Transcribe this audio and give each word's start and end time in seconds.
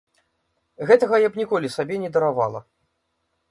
Гэтага 0.91 1.19
я 1.25 1.29
б 1.35 1.41
ніколі 1.41 1.71
сабе 1.77 2.01
не 2.07 2.11
даравала. 2.19 2.59